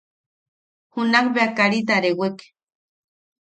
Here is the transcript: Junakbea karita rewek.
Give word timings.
Junakbea 0.95 1.45
karita 1.59 1.95
rewek. 2.05 2.37